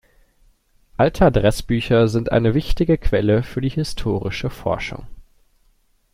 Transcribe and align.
Alte 0.97 1.27
Adressbücher 1.27 2.07
sind 2.07 2.31
eine 2.31 2.55
wichtige 2.55 2.97
Quelle 2.97 3.43
für 3.43 3.61
die 3.61 3.69
historische 3.69 4.49
Forschung. 4.49 5.05